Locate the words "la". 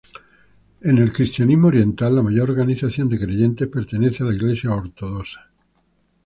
2.15-2.23, 4.25-4.33